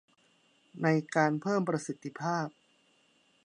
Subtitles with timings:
[0.83, 2.47] ในการเพิ่มประสิทธิภาพ